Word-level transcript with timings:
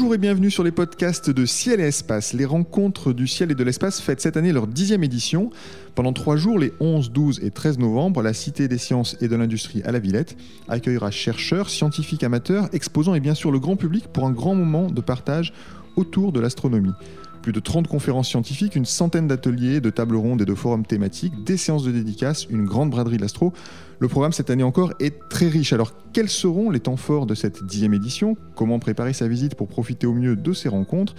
Bonjour 0.00 0.14
et 0.14 0.18
bienvenue 0.18 0.50
sur 0.50 0.64
les 0.64 0.70
podcasts 0.70 1.28
de 1.28 1.44
Ciel 1.44 1.78
et 1.78 1.82
Espace. 1.82 2.32
Les 2.32 2.46
rencontres 2.46 3.12
du 3.12 3.26
ciel 3.26 3.50
et 3.50 3.54
de 3.54 3.62
l'espace 3.62 4.00
fêtent 4.00 4.22
cette 4.22 4.38
année 4.38 4.50
leur 4.50 4.66
dixième 4.66 5.04
édition. 5.04 5.50
Pendant 5.94 6.14
trois 6.14 6.36
jours, 6.36 6.58
les 6.58 6.72
11, 6.80 7.12
12 7.12 7.40
et 7.44 7.50
13 7.50 7.78
novembre, 7.78 8.22
la 8.22 8.32
Cité 8.32 8.66
des 8.66 8.78
sciences 8.78 9.18
et 9.20 9.28
de 9.28 9.36
l'industrie 9.36 9.82
à 9.82 9.92
la 9.92 9.98
Villette 9.98 10.38
accueillera 10.68 11.10
chercheurs, 11.10 11.68
scientifiques 11.68 12.24
amateurs, 12.24 12.70
exposants 12.72 13.14
et 13.14 13.20
bien 13.20 13.34
sûr 13.34 13.52
le 13.52 13.58
grand 13.58 13.76
public 13.76 14.06
pour 14.10 14.24
un 14.24 14.30
grand 14.30 14.54
moment 14.54 14.90
de 14.90 15.02
partage 15.02 15.52
autour 15.96 16.32
de 16.32 16.40
l'astronomie. 16.40 16.94
Plus 17.42 17.52
de 17.52 17.60
30 17.60 17.88
conférences 17.88 18.28
scientifiques, 18.28 18.76
une 18.76 18.84
centaine 18.84 19.26
d'ateliers, 19.26 19.80
de 19.80 19.88
tables 19.88 20.16
rondes 20.16 20.42
et 20.42 20.44
de 20.44 20.54
forums 20.54 20.84
thématiques, 20.84 21.42
des 21.44 21.56
séances 21.56 21.84
de 21.84 21.90
dédicaces, 21.90 22.46
une 22.50 22.66
grande 22.66 22.90
braderie 22.90 23.16
de 23.16 23.22
l'astro. 23.22 23.54
Le 23.98 24.08
programme 24.08 24.32
cette 24.32 24.50
année 24.50 24.62
encore 24.62 24.92
est 25.00 25.28
très 25.30 25.48
riche. 25.48 25.72
Alors 25.72 25.92
quels 26.12 26.28
seront 26.28 26.70
les 26.70 26.80
temps 26.80 26.98
forts 26.98 27.24
de 27.24 27.34
cette 27.34 27.64
dixième 27.64 27.94
édition? 27.94 28.36
Comment 28.56 28.78
préparer 28.78 29.14
sa 29.14 29.26
visite 29.26 29.54
pour 29.54 29.68
profiter 29.68 30.06
au 30.06 30.12
mieux 30.12 30.36
de 30.36 30.52
ces 30.52 30.68
rencontres? 30.68 31.14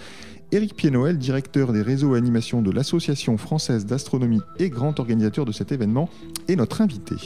Éric 0.52 0.76
Pied-Noël, 0.76 1.18
directeur 1.18 1.72
des 1.72 1.82
réseaux 1.82 2.14
et 2.14 2.18
animations 2.18 2.62
de 2.62 2.70
l'Association 2.70 3.36
française 3.36 3.86
d'astronomie 3.86 4.42
et 4.58 4.70
grand 4.70 5.00
organisateur 5.00 5.44
de 5.44 5.52
cet 5.52 5.72
événement, 5.72 6.08
est 6.46 6.56
notre 6.56 6.82
invité. 6.82 7.16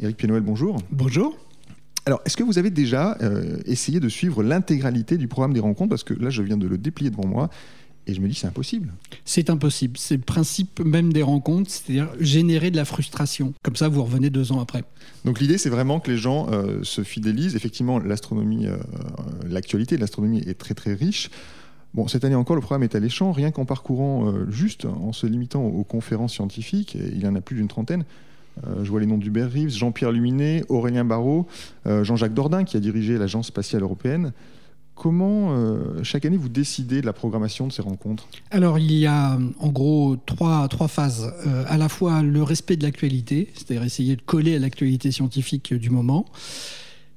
Éric 0.00 0.16
Pied-Noël, 0.16 0.42
bonjour. 0.42 0.78
Bonjour. 0.90 1.36
Alors, 2.06 2.20
est-ce 2.26 2.36
que 2.36 2.42
vous 2.42 2.58
avez 2.58 2.70
déjà 2.70 3.16
euh, 3.22 3.56
essayé 3.64 3.98
de 3.98 4.08
suivre 4.08 4.42
l'intégralité 4.42 5.16
du 5.16 5.26
programme 5.26 5.54
des 5.54 5.60
rencontres? 5.60 5.90
Parce 5.90 6.04
que 6.04 6.14
là, 6.14 6.28
je 6.28 6.42
viens 6.42 6.58
de 6.58 6.66
le 6.66 6.76
déplier 6.76 7.10
devant 7.10 7.26
moi. 7.26 7.48
Et 8.06 8.12
je 8.12 8.20
me 8.20 8.28
dis, 8.28 8.34
c'est 8.34 8.46
impossible. 8.46 8.92
C'est 9.24 9.48
impossible. 9.48 9.96
C'est 9.96 10.16
le 10.16 10.22
principe 10.22 10.80
même 10.80 11.14
des 11.14 11.22
rencontres, 11.22 11.70
c'est-à-dire 11.70 12.10
générer 12.20 12.70
de 12.70 12.76
la 12.76 12.84
frustration. 12.84 13.54
Comme 13.62 13.76
ça, 13.76 13.88
vous 13.88 14.02
revenez 14.02 14.28
deux 14.28 14.52
ans 14.52 14.60
après. 14.60 14.84
Donc 15.24 15.40
l'idée, 15.40 15.56
c'est 15.56 15.70
vraiment 15.70 16.00
que 16.00 16.10
les 16.10 16.18
gens 16.18 16.48
euh, 16.50 16.82
se 16.82 17.02
fidélisent. 17.02 17.56
Effectivement, 17.56 17.98
l'astronomie, 17.98 18.66
euh, 18.66 18.76
l'actualité 19.48 19.96
de 19.96 20.02
l'astronomie 20.02 20.42
est 20.46 20.58
très 20.58 20.74
très 20.74 20.92
riche. 20.92 21.30
Bon, 21.94 22.06
cette 22.06 22.24
année 22.24 22.34
encore, 22.34 22.56
le 22.56 22.60
programme 22.60 22.82
est 22.82 22.94
alléchant. 22.94 23.32
Rien 23.32 23.50
qu'en 23.50 23.64
parcourant 23.64 24.34
juste, 24.50 24.84
en 24.84 25.12
se 25.12 25.26
limitant 25.26 25.64
aux 25.64 25.84
conférences 25.84 26.34
scientifiques, 26.34 26.96
il 26.96 27.22
y 27.22 27.26
en 27.26 27.36
a 27.36 27.40
plus 27.40 27.56
d'une 27.56 27.68
trentaine, 27.68 28.04
je 28.62 28.90
vois 28.90 29.00
les 29.00 29.06
noms 29.06 29.18
d'Hubert 29.18 29.50
Reeves, 29.50 29.70
Jean-Pierre 29.70 30.12
Luminet, 30.12 30.64
Aurélien 30.68 31.04
Barraud, 31.04 31.46
euh, 31.86 32.04
Jean-Jacques 32.04 32.34
Dordain 32.34 32.64
qui 32.64 32.76
a 32.76 32.80
dirigé 32.80 33.18
l'Agence 33.18 33.48
spatiale 33.48 33.82
européenne. 33.82 34.32
Comment 34.94 35.48
euh, 35.50 36.04
chaque 36.04 36.24
année 36.24 36.36
vous 36.36 36.48
décidez 36.48 37.00
de 37.00 37.06
la 37.06 37.12
programmation 37.12 37.66
de 37.66 37.72
ces 37.72 37.82
rencontres? 37.82 38.28
Alors 38.52 38.78
il 38.78 38.92
y 38.92 39.06
a 39.06 39.38
en 39.58 39.68
gros 39.68 40.16
trois, 40.24 40.68
trois 40.68 40.86
phases. 40.86 41.32
à 41.66 41.76
la 41.76 41.88
fois 41.88 42.22
le 42.22 42.42
respect 42.42 42.76
de 42.76 42.84
l'actualité, 42.84 43.48
c'est-à-dire 43.54 43.82
essayer 43.82 44.14
de 44.14 44.22
coller 44.22 44.54
à 44.54 44.58
l'actualité 44.60 45.10
scientifique 45.10 45.74
du 45.74 45.90
moment. 45.90 46.26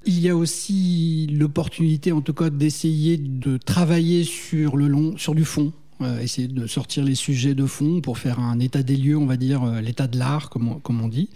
Il 0.05 0.19
y 0.19 0.29
a 0.29 0.35
aussi 0.35 1.27
l'opportunité 1.31 2.11
en 2.13 2.21
tout 2.21 2.33
cas 2.33 2.49
d'essayer 2.49 3.17
de 3.17 3.57
travailler 3.57 4.23
sur 4.23 4.77
le 4.77 4.87
long, 4.87 5.17
sur 5.17 5.35
du 5.35 5.45
fond, 5.45 5.73
euh, 6.01 6.19
essayer 6.19 6.47
de 6.47 6.67
sortir 6.67 7.03
les 7.03 7.15
sujets 7.15 7.55
de 7.55 7.65
fond 7.65 8.01
pour 8.01 8.17
faire 8.17 8.39
un 8.39 8.59
état 8.59 8.83
des 8.83 8.95
lieux, 8.95 9.17
on 9.17 9.25
va 9.25 9.37
dire, 9.37 9.63
euh, 9.63 9.81
l'état 9.81 10.07
de 10.07 10.17
l'art, 10.19 10.49
comme, 10.49 10.79
on, 10.87 11.07
dit. 11.07 11.29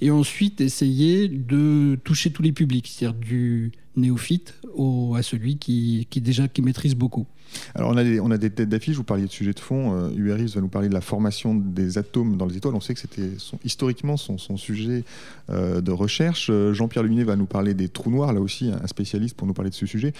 Et 0.00 0.10
ensuite, 0.10 0.60
essayer 0.60 1.28
de 1.28 1.98
toucher 2.02 2.30
tous 2.30 2.42
les 2.42 2.52
publics, 2.52 2.88
c'est-à-dire 2.88 3.18
du 3.18 3.72
néophyte 3.96 4.54
au, 4.74 5.14
à 5.14 5.22
celui 5.22 5.58
qui, 5.58 6.06
déjà 6.16 6.48
qui 6.48 6.62
maîtrise 6.62 6.94
beaucoup. 6.94 7.26
Alors 7.74 7.90
on 7.90 7.96
a 7.96 8.04
des, 8.04 8.20
on 8.20 8.30
a 8.30 8.38
des 8.38 8.50
têtes 8.50 8.68
d'affiche, 8.68 8.96
vous 8.96 9.04
parliez 9.04 9.24
de 9.24 9.30
sujets 9.30 9.52
de 9.52 9.60
fond, 9.60 9.94
euh, 9.94 10.10
URIS 10.16 10.54
va 10.54 10.60
nous 10.60 10.68
parler 10.68 10.88
de 10.88 10.94
la 10.94 11.00
formation 11.00 11.54
des 11.54 11.98
atomes 11.98 12.36
dans 12.36 12.46
les 12.46 12.56
étoiles, 12.56 12.74
on 12.74 12.80
sait 12.80 12.94
que 12.94 13.00
c'était 13.00 13.30
historiquement 13.64 14.16
son, 14.16 14.38
sujet 14.56 15.04
de 15.48 15.90
recherche. 15.92 16.50
Jean-Pierre 16.72 17.02
Luminet 17.02 17.24
va 17.24 17.36
nous 17.36 17.46
parler 17.46 17.74
des 17.74 17.88
trous 17.88 18.10
noirs, 18.10 18.32
là 18.32 18.40
aussi 18.40 18.70
un 18.70 18.86
spécialiste 18.86 19.36
pour 19.36 19.46
nous 19.46 19.54
parler 19.54 19.70
de 19.70 19.74
ce 19.74 19.86
sujet. 19.86 20.12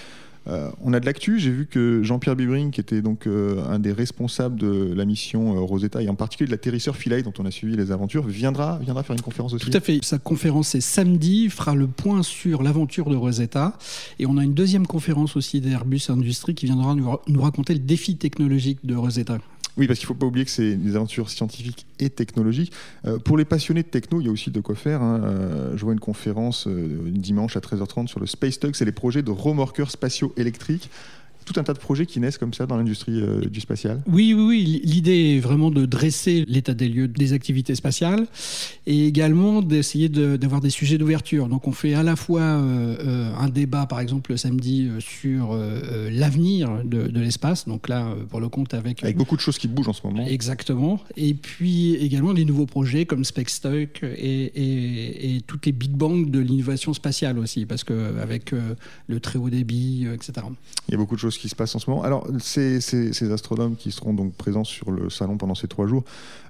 Euh, 0.49 0.71
on 0.83 0.93
a 0.93 1.01
de 1.01 1.07
l'actu. 1.07 1.39
J'ai 1.39 1.51
vu 1.51 1.67
que 1.67 2.03
Jean-Pierre 2.03 2.37
Bibring, 2.37 2.71
qui 2.71 2.81
était 2.81 3.03
donc 3.03 3.27
euh, 3.27 3.63
un 3.69 3.79
des 3.79 3.93
responsables 3.93 4.59
de 4.59 4.95
la 4.95 5.05
mission 5.05 5.57
euh, 5.57 5.61
Rosetta 5.61 6.03
et 6.03 6.09
en 6.09 6.15
particulier 6.15 6.47
de 6.47 6.53
l'atterrisseur 6.53 6.97
Philae, 6.97 7.23
dont 7.23 7.33
on 7.39 7.45
a 7.45 7.51
suivi 7.51 7.77
les 7.77 7.93
aventures, 7.93 8.27
viendra, 8.27 8.79
viendra 8.79 9.03
faire 9.03 9.15
une 9.15 9.23
conférence 9.23 9.53
aussi. 9.53 9.67
Tout 9.67 9.77
à 9.77 9.81
fait. 9.81 9.99
Sa 10.03 10.19
conférence 10.19 10.75
est 10.75 10.81
samedi, 10.81 11.51
fera 11.51 11.75
le 11.75 11.87
point 11.87 12.23
sur 12.23 12.63
l'aventure 12.63 13.11
de 13.11 13.17
Rosetta. 13.17 13.77
Et 14.19 14.27
on 14.27 14.39
a 14.39 14.45
une 14.45 14.55
deuxième 14.55 14.87
conférence 14.87 15.37
aussi 15.37 15.61
d'Airbus 15.61 16.03
Industrie 16.09 16.55
qui 16.55 16.67
viendra 16.67 16.95
nous 16.95 17.18
raconter 17.37 17.75
le 17.75 17.81
défi 17.81 18.17
technologique 18.17 18.79
de 18.85 18.95
Rosetta. 18.95 19.39
Oui, 19.79 19.87
parce 19.87 20.01
qu'il 20.01 20.07
ne 20.07 20.09
faut 20.09 20.15
pas 20.15 20.27
oublier 20.27 20.45
que 20.45 20.51
c'est 20.51 20.75
des 20.75 20.97
aventures 20.97 21.31
scientifiques 21.31 21.87
et 22.01 22.11
technologiques. 22.11 22.73
Euh, 23.07 23.19
pour 23.19 23.39
les 23.39 23.45
passionnés 23.45 23.85
de 23.85 23.89
techno, 23.89 24.21
il 24.21 24.27
y 24.27 24.29
a 24.29 24.33
aussi 24.33 24.51
de 24.51 24.61
quoi 24.61 24.75
faire. 24.75 25.03
Hein. 25.03 25.21
Euh, 25.23 25.77
je 25.77 25.85
vois 25.85 25.93
une 25.93 26.01
conférence 26.01 26.67
euh, 26.67 27.01
dimanche 27.07 27.57
à 27.57 27.61
13h30 27.61 28.09
sur 28.09 28.19
le 28.19 28.27
Space 28.27 28.59
Tug, 28.59 28.75
c'est 28.75 28.85
les 28.85 28.93
projets 28.93 29.23
de 29.23 29.31
remorqueurs 29.31 29.93
spatiaux 29.93 30.33
électriques 30.37 30.91
tout 31.49 31.59
un 31.59 31.65
tas 31.65 31.73
de 31.73 31.79
projets 31.79 32.05
qui 32.05 32.21
naissent 32.21 32.37
comme 32.37 32.53
ça 32.53 32.67
dans 32.67 32.77
l'industrie 32.77 33.21
euh, 33.21 33.41
du 33.41 33.61
spatial 33.61 34.03
Oui, 34.07 34.35
oui, 34.35 34.45
oui. 34.45 34.81
L'idée 34.85 35.37
est 35.37 35.41
vraiment 35.41 35.71
de 35.71 35.87
dresser 35.87 36.45
l'état 36.47 36.75
des 36.75 36.89
lieux 36.89 37.09
des 37.09 37.33
activités 37.33 37.75
spatiales 37.75 38.27
et 38.87 39.07
également 39.07 39.63
d'essayer 39.63 40.09
d'avoir 40.09 40.61
des 40.61 40.71
sujets 40.71 40.99
d'ouverture. 40.99 41.49
Donc 41.49 41.67
on 41.67 41.73
fait 41.73 41.95
à 41.95 42.03
la 42.03 42.17
fois 42.17 42.43
euh, 42.43 42.97
euh, 43.01 43.35
un 43.37 43.49
débat, 43.49 43.87
par 43.87 44.01
exemple, 44.01 44.33
le 44.33 44.37
samedi 44.37 44.91
sur 44.99 45.59
l'avenir 46.11 46.83
de, 46.85 47.19
l'espace. 47.19 47.67
Donc 47.67 47.89
là, 47.89 48.15
pour 48.29 48.41
le 48.41 48.49
compte, 48.49 48.75
avec... 48.75 49.03
Avec 49.03 49.17
beaucoup 49.17 49.37
de 49.37 49.41
choses 49.41 49.59
qui 49.59 49.69
bougent 49.69 49.89
en 49.89 49.93
ce 49.93 50.07
moment. 50.07 50.27
Exactement. 50.27 51.01
Et 51.17 51.35
puis 51.35 51.95
également 51.95 52.33
les 52.33 52.45
nouveaux 52.45 52.67
projets 52.67 53.07
comme 53.07 53.23
et, 53.39 53.89
et, 54.03 55.37
et 55.37 55.41
toutes 55.43 55.67
les 55.67 55.73
big 55.73 55.93
bangs 55.93 56.27
de 56.27 56.39
l'innovation 56.39 56.93
spatiale 56.93 57.39
aussi, 57.39 57.67
parce 57.67 57.85
qu'avec 57.85 58.53
le 59.07 59.21
très 59.21 59.39
haut 59.39 59.51
débit, 59.51 60.07
etc. 60.13 60.47
Il 60.89 60.93
y 60.93 60.95
a 60.95 60.99
beaucoup 60.99 61.17
de 61.17 61.21
choses 61.21 61.38
qui 61.39 61.49
se 61.49 61.55
passe 61.55 61.75
en 61.75 61.79
ce 61.79 61.89
moment. 61.91 62.03
Alors, 62.03 62.27
ces, 62.41 62.81
ces, 62.81 63.33
astronomes 63.33 63.77
qui 63.77 63.93
seront 63.93 64.15
donc 64.15 64.35
présents 64.35 64.65
sur 64.65 64.91
le 64.91 65.11
salon 65.11 65.37
pendant 65.37 65.55
ces 65.55 65.69
trois 65.69 65.87
jours 65.87 66.05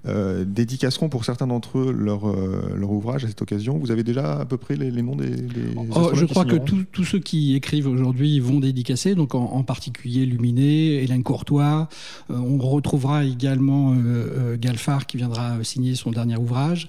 euh, 0.06 0.44
dédicaceront 0.47 1.09
pour 1.09 1.25
certains 1.25 1.47
d'entre 1.47 1.78
eux 1.78 1.93
leur, 1.93 2.28
euh, 2.28 2.72
leur 2.76 2.91
ouvrage 2.91 3.25
à 3.25 3.28
cette 3.28 3.43
occasion. 3.43 3.78
Vous 3.78 3.91
avez 3.91 4.04
déjà 4.04 4.38
à 4.38 4.44
peu 4.44 4.56
près 4.56 4.76
les, 4.76 4.91
noms 5.03 5.16
des, 5.16 5.31
oh, 5.94 6.10
Je 6.15 6.25
crois 6.25 6.44
que 6.44 6.56
tous 6.56 7.04
ceux 7.04 7.19
qui 7.19 7.54
écrivent 7.54 7.88
aujourd'hui 7.88 8.41
vont 8.41 8.60
dédicacer, 8.60 9.15
donc 9.15 9.34
en, 9.34 9.62
particulier 9.62 10.25
Luminé, 10.25 11.03
Hélène 11.03 11.22
Courtois. 11.22 11.88
Euh, 12.31 12.37
on 12.37 12.59
retrouvera 12.59 13.25
également 13.25 13.94
Galfard 14.59 15.06
qui 15.06 15.16
viendra 15.16 15.62
signer 15.65 15.94
son 15.94 16.10
dernier 16.10 16.37
ouvrage. 16.37 16.88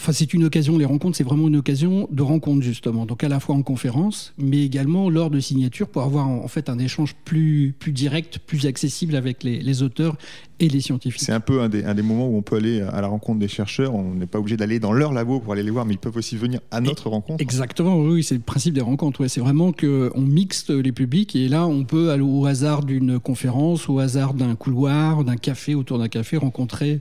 Enfin, 0.00 0.12
c'est 0.12 0.32
une 0.32 0.44
occasion, 0.44 0.78
les 0.78 0.84
rencontres, 0.84 1.16
c'est 1.16 1.24
vraiment 1.24 1.48
une 1.48 1.56
occasion 1.56 2.06
de 2.12 2.22
rencontre, 2.22 2.62
justement. 2.62 3.04
Donc, 3.04 3.24
à 3.24 3.28
la 3.28 3.40
fois 3.40 3.56
en 3.56 3.62
conférence, 3.62 4.32
mais 4.38 4.64
également 4.64 5.10
lors 5.10 5.28
de 5.28 5.40
signature 5.40 5.88
pour 5.88 6.02
avoir 6.02 6.28
en 6.28 6.46
fait 6.46 6.68
un 6.68 6.78
échange 6.78 7.16
plus, 7.24 7.74
plus 7.76 7.90
direct, 7.90 8.38
plus 8.38 8.66
accessible 8.66 9.16
avec 9.16 9.42
les, 9.42 9.60
les 9.60 9.82
auteurs 9.82 10.16
et 10.60 10.68
les 10.68 10.80
scientifiques. 10.80 11.22
C'est 11.22 11.32
un 11.32 11.40
peu 11.40 11.60
un 11.60 11.68
des, 11.68 11.84
un 11.84 11.94
des, 11.94 12.02
moments 12.02 12.28
où 12.28 12.36
on 12.36 12.42
peut 12.42 12.56
aller 12.56 12.80
à 12.80 13.00
la 13.00 13.08
rencontre 13.08 13.38
des 13.38 13.48
chercheurs. 13.48 13.94
On 13.94 14.14
n'est 14.14 14.26
pas 14.26 14.38
obligé 14.38 14.56
d'aller 14.56 14.80
dans 14.80 14.92
leur 14.92 15.12
labo 15.12 15.40
pour 15.40 15.52
aller 15.52 15.62
les 15.62 15.70
voir, 15.70 15.84
mais 15.84 15.94
ils 15.94 15.98
peuvent 15.98 16.16
aussi 16.16 16.36
venir 16.36 16.60
à 16.70 16.80
notre 16.80 17.08
rencontre. 17.08 17.42
Exactement, 17.42 17.98
oui, 17.98 18.22
c'est 18.22 18.34
le 18.34 18.40
principe 18.40 18.74
des 18.74 18.80
rencontres. 18.80 19.20
Ouais. 19.20 19.28
C'est 19.28 19.40
vraiment 19.40 19.72
qu'on 19.72 20.20
mixte 20.20 20.70
les 20.70 20.92
publics 20.92 21.36
et 21.36 21.48
là, 21.48 21.66
on 21.66 21.84
peut, 21.84 22.10
aller 22.10 22.22
au 22.22 22.46
hasard 22.46 22.84
d'une 22.84 23.18
conférence, 23.18 23.88
au 23.88 23.98
hasard 23.98 24.34
d'un 24.34 24.54
couloir, 24.54 25.24
d'un 25.24 25.36
café, 25.36 25.74
autour 25.74 25.98
d'un 25.98 26.08
café, 26.08 26.36
rencontrer 26.36 27.00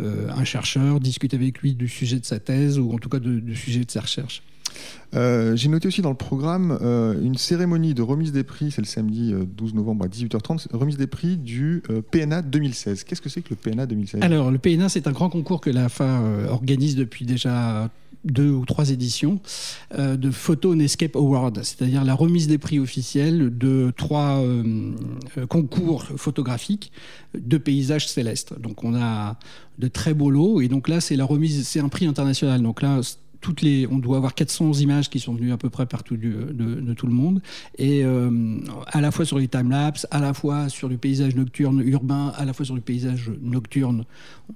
euh, 0.00 0.28
un 0.36 0.44
chercheur, 0.44 1.00
discuter 1.00 1.36
avec 1.36 1.58
lui 1.60 1.74
du 1.74 1.88
sujet 1.88 2.18
de 2.18 2.24
sa 2.24 2.38
thèse 2.38 2.78
ou 2.78 2.92
en 2.92 2.98
tout 2.98 3.08
cas 3.08 3.18
du 3.18 3.56
sujet 3.56 3.84
de 3.84 3.90
sa 3.90 4.00
recherche. 4.00 4.42
Euh, 5.14 5.56
j'ai 5.56 5.68
noté 5.68 5.88
aussi 5.88 6.02
dans 6.02 6.10
le 6.10 6.16
programme 6.16 6.78
euh, 6.82 7.20
une 7.22 7.36
cérémonie 7.36 7.94
de 7.94 8.02
remise 8.02 8.32
des 8.32 8.44
prix, 8.44 8.70
c'est 8.70 8.80
le 8.80 8.86
samedi 8.86 9.32
12 9.32 9.72
euh, 9.72 9.76
novembre 9.76 10.04
à 10.04 10.08
18h30, 10.08 10.68
remise 10.72 10.96
des 10.96 11.06
prix 11.06 11.36
du 11.36 11.82
PNA 12.10 12.42
2016. 12.42 13.04
Qu'est-ce 13.04 13.22
que 13.22 13.28
c'est 13.28 13.42
que 13.42 13.50
le 13.50 13.56
PNA 13.56 13.86
2016 13.86 14.22
Alors, 14.22 14.50
le 14.50 14.58
PNA, 14.58 14.88
c'est 14.88 15.06
un 15.06 15.12
grand 15.12 15.28
concours 15.28 15.60
que 15.60 15.70
la 15.70 15.88
FA 15.88 16.20
organise 16.48 16.96
depuis 16.96 17.24
déjà 17.24 17.90
deux 18.24 18.50
ou 18.50 18.64
trois 18.64 18.90
éditions 18.90 19.38
de 19.96 20.30
Photo 20.30 20.74
Escape 20.74 21.14
Award, 21.14 21.60
c'est-à-dire 21.62 22.04
la 22.04 22.14
remise 22.14 22.48
des 22.48 22.58
prix 22.58 22.80
officiels 22.80 23.56
de 23.56 23.92
trois 23.96 24.42
concours 25.48 26.04
photographiques 26.16 26.90
de 27.34 27.58
paysages 27.58 28.08
célestes. 28.08 28.58
Donc 28.60 28.82
on 28.82 28.94
a 28.94 29.38
de 29.78 29.88
très 29.88 30.14
beaux 30.14 30.30
lots 30.30 30.60
et 30.60 30.68
donc 30.68 30.88
là 30.88 31.00
c'est 31.00 31.16
la 31.16 31.24
remise, 31.24 31.66
c'est 31.66 31.80
un 31.80 31.88
prix 31.88 32.06
international. 32.06 32.62
Donc 32.62 32.82
là 32.82 33.00
toutes 33.40 33.62
les, 33.62 33.86
on 33.90 33.98
doit 33.98 34.16
avoir 34.16 34.34
400 34.34 34.74
images 34.74 35.10
qui 35.10 35.20
sont 35.20 35.34
venues 35.34 35.52
à 35.52 35.56
peu 35.56 35.70
près 35.70 35.86
partout 35.86 36.16
de, 36.16 36.94
tout 36.94 37.06
le 37.06 37.12
monde, 37.12 37.42
et 37.78 38.04
euh, 38.04 38.58
à 38.86 39.00
la 39.00 39.10
fois 39.10 39.24
sur 39.24 39.38
les 39.38 39.48
time-lapse, 39.48 40.06
à 40.10 40.20
la 40.20 40.32
fois 40.32 40.68
sur 40.68 40.88
du 40.88 40.98
paysage 40.98 41.34
nocturne 41.34 41.82
urbain, 41.84 42.32
à 42.36 42.44
la 42.44 42.52
fois 42.52 42.64
sur 42.64 42.74
du 42.74 42.80
paysage 42.80 43.30
nocturne 43.42 44.04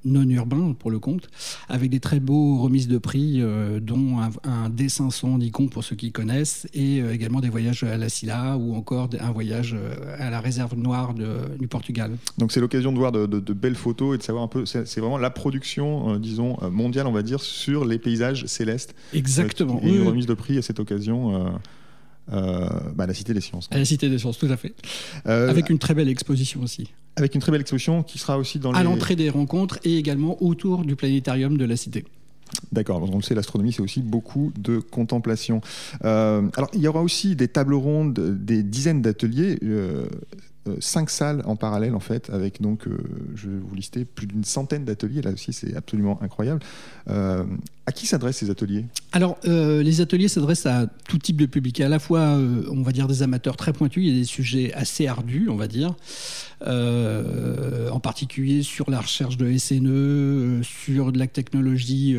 non 0.05 0.29
urbain 0.29 0.75
pour 0.79 0.91
le 0.91 0.99
compte, 0.99 1.29
avec 1.69 1.91
des 1.91 2.01
très 2.01 2.21
beaux 2.21 2.59
remises 2.59 2.89
de 2.89 2.99
prix, 2.99 3.41
euh, 3.41 3.81
dont 3.81 4.19
un, 4.19 4.71
D500 4.71 5.39
Nikon 5.39 5.69
pour 5.69 5.85
ceux 5.85 5.97
qui 5.97 6.13
connaissent, 6.13 6.67
et 6.73 7.01
euh, 7.01 7.13
également 7.13 7.41
des 7.41 7.49
voyages 7.49 7.83
à 7.83 7.97
la 7.97 8.09
Silla 8.09 8.57
ou 8.57 8.75
encore 8.75 9.11
un 9.21 9.33
voyage 9.33 9.77
à 10.19 10.31
la 10.31 10.41
réserve 10.41 10.77
noire 10.77 11.15
du 11.15 11.69
Portugal. 11.69 12.17
Donc 12.39 12.53
c'est 12.53 12.61
l'occasion 12.61 12.93
de 12.93 12.99
voir 12.99 13.13
de, 13.13 13.53
belles 13.53 13.75
photos 13.75 14.15
et 14.15 14.19
de 14.19 14.23
savoir 14.23 14.45
un 14.45 14.49
peu, 14.49 14.65
c'est 14.65 14.99
vraiment 14.99 15.19
la 15.19 15.31
production, 15.31 16.17
disons, 16.19 16.57
mondiale, 16.71 17.07
on 17.07 17.13
va 17.13 17.23
dire, 17.23 17.41
sur 17.41 17.85
les 17.85 17.99
paysages 17.99 18.47
célèbres 18.47 18.70
céleste. 18.71 18.95
Exactement. 19.15 19.81
et 19.83 19.89
une 19.89 20.07
remise 20.07 20.27
de 20.27 20.35
prix 20.35 20.59
à 20.59 20.63
cette 20.63 20.81
occasion. 20.81 21.53
Euh, 22.33 22.69
bah, 22.95 23.05
à 23.05 23.07
la 23.09 23.15
Cité 23.15 23.35
des 23.35 23.41
Sciences. 23.41 23.69
À 23.73 23.79
la 23.79 23.85
Cité 23.85 24.09
des 24.09 24.19
Sciences, 24.19 24.39
tout 24.39 24.47
à 24.47 24.57
fait. 24.57 24.73
avec 25.25 25.69
une 25.69 25.79
très 25.79 25.95
belle 25.95 26.09
exposition 26.09 26.63
aussi. 26.63 26.93
Avec 27.17 27.35
une 27.35 27.41
très 27.41 27.51
belle 27.51 27.63
exposition 27.63 28.05
qui 28.05 28.19
sera 28.19 28.39
aussi 28.39 28.61
dans 28.61 28.73
À 28.73 28.85
l'entrée 28.85 29.17
des 29.17 29.31
rencontres 29.31 29.81
et 29.83 29.97
également 29.97 30.41
autour 30.43 30.85
du 30.85 30.95
planétarium 30.95 31.57
de 31.57 31.65
la 31.65 31.77
Cité. 31.77 32.05
D'accord, 32.73 33.03
on 33.13 33.17
le 33.17 33.23
sait, 33.23 33.35
l'astronomie, 33.35 33.73
c'est 33.73 33.83
aussi 33.83 34.01
beaucoup 34.01 34.53
de 34.57 34.79
contemplation. 34.79 35.61
alors, 36.03 36.71
il 36.75 36.81
y 36.81 36.89
aura 36.89 37.03
aussi 37.03 37.35
des 37.35 37.49
tables 37.49 37.75
rondes, 37.75 38.15
des 38.45 38.63
dizaines 38.63 39.03
d'ateliers. 39.03 39.59
Euh, 40.69 40.77
cinq 40.81 41.09
salles 41.09 41.43
en 41.47 41.57
parallèle 41.57 41.95
en 41.95 42.01
fait, 42.01 42.29
avec 42.29 42.61
donc, 42.61 42.87
euh, 42.87 42.99
je 43.35 43.49
vais 43.49 43.59
vous 43.59 43.75
lister, 43.75 44.05
plus 44.05 44.27
d'une 44.27 44.45
centaine 44.45 44.85
d'ateliers. 44.85 45.23
Là 45.23 45.31
aussi, 45.31 45.55
c'est 45.55 45.75
absolument 45.75 46.23
incroyable. 46.23 46.61
Euh, 47.09 47.45
à 47.87 47.93
qui 47.93 48.07
s'adressent 48.07 48.37
ces 48.37 48.51
ateliers? 48.51 48.85
Alors, 49.13 49.39
les 49.43 50.01
ateliers 50.01 50.29
s'adressent 50.29 50.67
à 50.67 50.87
tout 51.09 51.19
type 51.19 51.39
de 51.39 51.47
public, 51.47 51.81
à 51.81 51.89
la 51.89 51.99
fois, 51.99 52.39
on 52.71 52.83
va 52.83 52.93
dire, 52.93 53.09
des 53.09 53.25
amateurs 53.25 53.57
très 53.57 53.73
pointus, 53.73 54.05
il 54.05 54.13
y 54.13 54.17
a 54.17 54.21
des 54.21 54.27
sujets 54.27 54.73
assez 54.75 55.09
ardus, 55.09 55.49
on 55.51 55.57
va 55.57 55.67
dire, 55.67 55.97
en 56.65 57.99
particulier 58.01 58.63
sur 58.63 58.91
la 58.91 59.01
recherche 59.01 59.37
de 59.39 59.57
SNE, 59.59 60.61
sur 60.63 61.11
de 61.11 61.19
la 61.19 61.27
technologie 61.27 62.17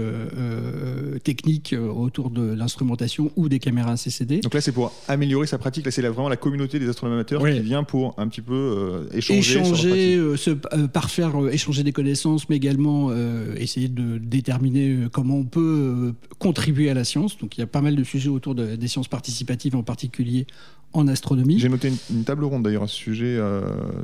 technique 1.23 1.73
autour 1.79 2.31
de 2.31 2.53
l'instrumentation 2.53 3.31
ou 3.37 3.47
des 3.47 3.59
caméras 3.59 3.95
CCD. 3.95 4.41
Donc 4.41 4.53
là, 4.53 4.59
c'est 4.59 4.73
pour 4.73 4.91
améliorer 5.07 5.47
sa 5.47 5.57
pratique. 5.57 5.85
Là, 5.85 5.91
c'est 5.91 6.01
vraiment 6.01 6.27
la 6.27 6.37
communauté 6.37 6.79
des 6.79 6.89
astronomes 6.89 7.15
amateurs 7.15 7.41
qui 7.45 7.61
vient 7.61 7.85
pour 7.85 8.13
un 8.17 8.27
petit 8.27 8.40
peu 8.41 8.53
euh, 8.53 9.17
échanger, 9.17 9.59
échanger 9.59 10.15
euh, 10.15 10.35
se 10.35 10.51
euh, 10.51 10.87
parfaire, 10.87 11.33
échanger 11.51 11.83
des 11.83 11.91
connaissances, 11.91 12.49
mais 12.49 12.57
également 12.57 13.11
essayer 13.55 13.87
de 13.87 14.17
déterminer 14.17 15.07
comment 15.11 15.37
on 15.37 15.45
peut 15.45 16.13
contribuer 16.39 16.89
à 16.89 16.93
la 16.93 17.03
science. 17.03 17.37
Donc 17.37 17.57
il 17.57 17.61
y 17.61 17.63
a 17.63 17.67
pas 17.67 17.81
mal 17.81 17.95
de 17.95 18.03
sujets 18.03 18.29
autour 18.29 18.55
des 18.55 18.87
sciences 18.87 19.07
participatives, 19.07 19.75
en 19.75 19.83
particulier 19.83 20.47
en 20.93 21.07
astronomie. 21.07 21.59
J'ai 21.59 21.69
noté 21.69 21.91
une, 22.09 22.23
table 22.23 22.43
ronde 22.43 22.63
d'ailleurs 22.63 22.83
à 22.83 22.87
ce 22.87 22.95
sujet. 22.95 23.39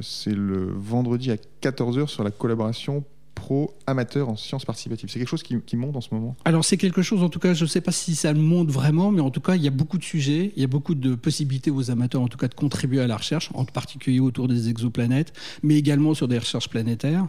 c'est 0.01 0.36
le 0.36 0.72
vendredi 0.78 1.31
à 1.31 1.38
14h 1.62 2.07
sur 2.07 2.24
la 2.24 2.31
collaboration 2.31 3.04
pro-amateur 3.48 4.28
en 4.28 4.36
sciences 4.36 4.66
participatives. 4.66 5.10
C'est 5.10 5.20
quelque 5.20 5.30
chose 5.30 5.44
qui, 5.44 5.78
monte 5.78 5.96
en 5.96 6.02
ce 6.02 6.10
moment 6.12 6.36
Alors 6.44 6.66
c'est 6.66 6.76
quelque 6.76 7.02
chose, 7.02 7.24
en 7.24 7.30
tout 7.30 7.40
cas, 7.40 7.54
je 7.54 7.64
ne 7.64 7.70
sais 7.70 7.80
pas 7.80 7.94
si 7.94 8.14
ça 8.14 8.34
monte 8.34 8.70
vraiment, 8.70 9.10
mais 9.10 9.22
en 9.22 9.30
tout 9.30 9.40
cas, 9.40 9.56
il 9.56 9.62
y 9.62 9.70
a 9.70 9.72
beaucoup 9.72 9.98
de 9.98 10.04
sujets, 10.04 10.52
il 10.58 10.62
y 10.62 10.66
a 10.66 10.68
beaucoup 10.68 10.96
de 10.96 11.16
possibilités 11.16 11.72
aux 11.72 11.90
amateurs, 11.90 12.22
en 12.22 12.28
tout 12.28 12.38
cas, 12.38 12.50
de 12.50 12.56
contribuer 12.56 13.00
à 13.00 13.08
la 13.08 13.16
recherche, 13.16 13.50
en 13.54 13.64
particulier 13.64 14.20
autour 14.20 14.50
des 14.50 14.68
exoplanètes, 14.68 15.32
mais 15.64 15.76
également 15.76 16.14
sur 16.14 16.28
des 16.28 16.38
recherches 16.38 16.68
planétaires. 16.68 17.28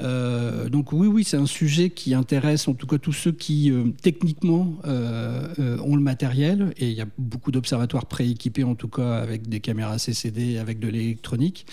Euh, 0.00 0.68
donc 0.68 0.92
oui, 0.92 1.08
oui, 1.08 1.24
c'est 1.24 1.36
un 1.36 1.46
sujet 1.46 1.90
qui 1.90 2.14
intéresse 2.14 2.68
en 2.68 2.74
tout 2.74 2.86
cas 2.86 2.98
tous 2.98 3.12
ceux 3.12 3.32
qui 3.32 3.72
euh, 3.72 3.86
techniquement 4.00 4.74
euh, 4.86 5.78
ont 5.82 5.96
le 5.96 6.02
matériel, 6.02 6.72
et 6.76 6.88
il 6.88 6.96
y 6.96 7.00
a 7.00 7.06
beaucoup 7.18 7.50
d'observatoires 7.50 8.06
prééquipés 8.06 8.62
en 8.62 8.76
tout 8.76 8.86
cas 8.86 9.16
avec 9.16 9.48
des 9.48 9.58
caméras 9.58 9.98
CCD, 9.98 10.58
avec 10.58 10.78
de 10.78 10.86
l'électronique, 10.86 11.66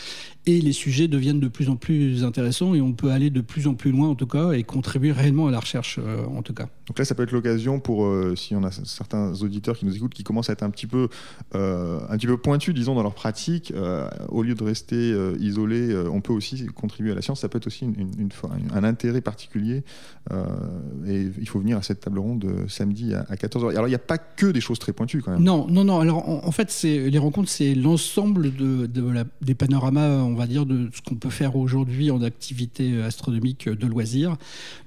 et 0.45 0.61
les 0.61 0.73
sujets 0.73 1.07
deviennent 1.07 1.39
de 1.39 1.47
plus 1.47 1.69
en 1.69 1.75
plus 1.75 2.23
intéressants 2.23 2.75
et 2.75 2.81
on 2.81 2.93
peut 2.93 3.11
aller 3.11 3.29
de 3.29 3.41
plus 3.41 3.67
en 3.67 3.73
plus 3.73 3.91
loin 3.91 4.09
en 4.09 4.15
tout 4.15 4.27
cas 4.27 4.51
et 4.51 4.63
contribuer 4.63 5.11
réellement 5.11 5.47
à 5.47 5.51
la 5.51 5.59
recherche 5.59 5.99
en 5.99 6.41
tout 6.41 6.53
cas. 6.53 6.67
Donc 6.87 6.99
là, 6.99 7.05
ça 7.05 7.15
peut 7.15 7.23
être 7.23 7.31
l'occasion 7.31 7.79
pour, 7.79 8.07
si 8.35 8.55
on 8.55 8.63
a 8.63 8.71
certains 8.71 9.33
auditeurs 9.41 9.75
qui 9.77 9.85
nous 9.85 9.95
écoutent, 9.95 10.13
qui 10.13 10.23
commencent 10.23 10.49
à 10.49 10.53
être 10.53 10.63
un 10.63 10.69
petit 10.69 10.87
peu, 10.87 11.09
un 11.53 12.17
petit 12.17 12.27
peu 12.27 12.37
pointus, 12.37 12.73
disons, 12.73 12.95
dans 12.95 13.03
leur 13.03 13.15
pratique, 13.15 13.73
au 14.29 14.43
lieu 14.43 14.53
de 14.53 14.63
rester 14.63 15.15
isolés, 15.39 15.95
on 16.11 16.21
peut 16.21 16.33
aussi 16.33 16.67
contribuer 16.67 17.11
à 17.11 17.15
la 17.15 17.21
science. 17.21 17.41
Ça 17.41 17.49
peut 17.49 17.57
être 17.57 17.67
aussi 17.67 17.85
une, 17.85 17.95
une, 18.19 18.29
un 18.73 18.83
intérêt 18.83 19.21
particulier. 19.21 19.83
Euh, 20.31 20.45
et 21.07 21.29
il 21.39 21.47
faut 21.47 21.59
venir 21.59 21.77
à 21.77 21.81
cette 21.81 21.99
table 21.99 22.19
ronde 22.19 22.45
euh, 22.45 22.67
samedi 22.67 23.13
à, 23.13 23.23
14h. 23.35 23.71
Alors, 23.71 23.87
il 23.87 23.91
n'y 23.91 23.95
a 23.95 23.99
pas 23.99 24.17
que 24.17 24.47
des 24.47 24.61
choses 24.61 24.79
très 24.79 24.93
pointues 24.93 25.21
quand 25.21 25.31
même. 25.31 25.43
Non, 25.43 25.67
non, 25.69 25.83
non. 25.83 25.99
Alors, 25.99 26.27
en, 26.27 26.51
fait, 26.51 26.73
les 26.83 27.17
rencontres, 27.17 27.49
c'est 27.49 27.75
l'ensemble 27.75 28.55
de, 28.55 28.89
des 29.41 29.55
panoramas, 29.55 30.23
on 30.35 30.37
va 30.37 30.47
dire, 30.47 30.65
de 30.65 30.89
ce 30.93 31.01
qu'on 31.01 31.15
peut 31.15 31.29
faire 31.29 31.55
aujourd'hui 31.55 32.11
en 32.11 32.21
activité 32.21 33.01
astronomique 33.01 33.69
de 33.69 33.87
loisirs. 33.87 34.35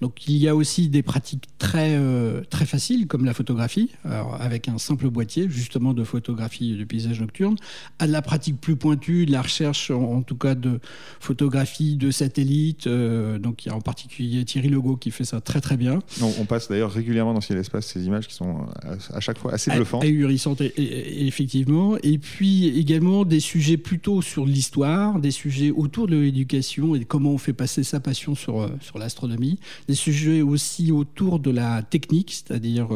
Donc, 0.03 0.29
il 0.29 0.37
y 0.37 0.47
a 0.47 0.55
aussi 0.55 0.89
des 0.89 1.03
pratiques 1.03 1.45
très, 1.59 1.97
euh, 1.97 2.43
très 2.51 2.67
faciles, 2.67 3.07
comme 3.07 3.25
la 3.25 3.33
photographie, 3.33 3.91
avec 4.39 4.69
un 4.69 4.79
simple 4.79 5.09
boîtier, 5.09 5.49
justement, 5.49 5.95
de 5.95 6.05
photographie 6.05 6.77
de 6.77 6.85
paysage 6.85 7.21
nocturne, 7.21 7.57
à 7.99 8.07
de 8.07 8.13
la 8.13 8.23
pratique 8.23 8.61
plus 8.61 8.77
pointue, 8.77 9.25
de 9.25 9.33
la 9.33 9.43
recherche, 9.43 9.91
en, 9.91 10.23
tout 10.23 10.37
cas, 10.37 10.55
de 10.55 10.81
photographie 11.21 11.97
de 11.97 12.11
satellites, 12.11 12.87
euh, 12.87 13.39
donc 13.39 13.65
il 13.65 13.69
y 13.69 13.71
a 13.71 13.75
en 13.75 13.81
particulier 13.81 14.45
Thierry 14.45 14.69
Legault 14.69 14.97
qui 14.97 15.11
fait 15.11 15.25
ça 15.25 15.41
très 15.41 15.61
très 15.61 15.77
bien. 15.77 16.01
On, 16.21 16.45
passe 16.45 16.69
d'ailleurs 16.69 16.93
régulièrement 16.93 17.35
dans 17.35 17.41
Ciel 17.41 17.59
Espace 17.59 17.87
ces 17.87 18.05
images 18.05 18.27
qui 18.27 18.35
sont 18.35 18.67
euh, 18.85 18.97
à, 19.13 19.21
chaque 19.21 19.39
fois 19.39 19.53
assez 19.53 19.71
bluffantes. 19.71 20.05
Ahurissantes, 20.05 20.63
effectivement. 20.77 21.97
Et 22.03 22.19
puis 22.19 22.69
également 22.69 23.25
des 23.25 23.41
sujets 23.41 23.77
plutôt 23.77 24.23
sur 24.23 24.47
l'histoire, 24.47 25.19
des 25.19 25.31
sujets 25.39 25.71
autour 25.71 26.07
de 26.07 26.17
l'éducation 26.17 26.95
et 26.95 27.05
comment 27.05 27.31
on 27.31 27.39
fait 27.39 27.53
passer 27.53 27.83
sa 27.83 28.01
passion 28.01 28.35
sur, 28.35 28.61
euh, 28.61 28.69
sur 28.81 28.99
l'astronomie. 28.99 29.59
Des 29.87 29.95
sujets 29.95 30.43
aussi 30.43 30.93
autour 30.93 31.39
de 31.39 31.51
la 31.51 31.83
technique, 31.83 32.33
c'est-à-dire 32.33 32.89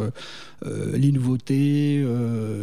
les 0.64 1.12
nouveautés 1.12 2.04